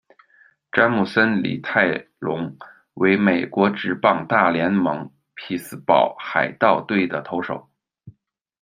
[0.71, 2.57] 詹姆森·李·泰隆，
[2.95, 7.69] 为美国职棒大联盟匹兹堡海盗队的投手。